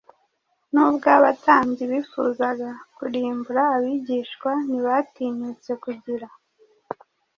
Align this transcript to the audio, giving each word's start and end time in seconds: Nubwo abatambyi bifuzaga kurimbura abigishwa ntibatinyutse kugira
Nubwo 0.73 1.07
abatambyi 1.17 1.83
bifuzaga 1.91 2.69
kurimbura 2.95 3.63
abigishwa 3.75 4.51
ntibatinyutse 4.69 5.71
kugira 5.83 6.27